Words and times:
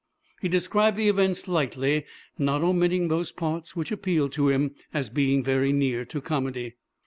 He 0.41 0.49
described 0.49 0.97
the 0.97 1.09
events 1.09 1.47
lightly, 1.47 2.05
not 2.35 2.63
omitting 2.63 3.07
those 3.07 3.31
parts 3.31 3.75
which 3.75 3.91
appealed 3.91 4.31
to 4.31 4.49
him 4.49 4.73
as 4.91 5.09
being 5.11 5.43
very 5.43 5.71
near 5.71 6.05
to 6.05 6.19
comedy. 6.19 6.77